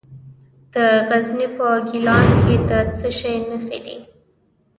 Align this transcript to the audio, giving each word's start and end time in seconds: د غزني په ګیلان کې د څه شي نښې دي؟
د 0.73 0.75
غزني 1.09 1.47
په 1.55 1.67
ګیلان 1.87 2.27
کې 2.43 2.55
د 2.69 2.71
څه 2.97 3.07
شي 3.17 3.33
نښې 3.49 3.79
دي؟ 3.85 3.97